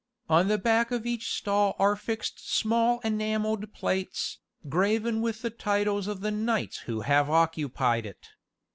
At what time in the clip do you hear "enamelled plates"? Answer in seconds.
3.01-4.39